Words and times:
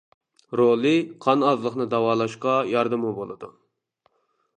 رولى: 0.59 0.93
قان 1.25 1.45
ئازلىقىنى 1.49 1.87
داۋالاشقا 1.91 2.55
ياردىمى 2.73 3.13
بولىدۇ. 3.19 3.51